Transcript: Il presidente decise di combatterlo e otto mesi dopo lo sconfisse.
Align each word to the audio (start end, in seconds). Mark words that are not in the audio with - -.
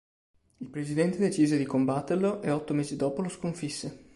Il 0.57 0.67
presidente 0.71 1.19
decise 1.19 1.59
di 1.59 1.63
combatterlo 1.65 2.41
e 2.41 2.49
otto 2.49 2.73
mesi 2.73 2.95
dopo 2.95 3.21
lo 3.21 3.29
sconfisse. 3.29 4.09